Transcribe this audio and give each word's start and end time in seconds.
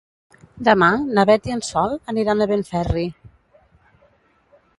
Demà 0.69 0.87
na 1.17 1.25
Beth 1.31 1.49
i 1.51 1.55
en 1.57 1.61
Sol 1.69 1.93
aniran 2.15 2.41
a 2.41 2.49
Benferri. 2.53 3.07